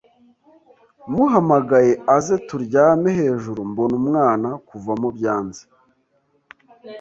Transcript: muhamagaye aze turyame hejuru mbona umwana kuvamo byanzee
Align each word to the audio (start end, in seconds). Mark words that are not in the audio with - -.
muhamagaye 1.11 1.93
aze 2.15 2.35
turyame 2.47 3.09
hejuru 3.19 3.59
mbona 3.71 3.93
umwana 4.01 4.49
kuvamo 4.67 5.07
byanzee 5.17 5.67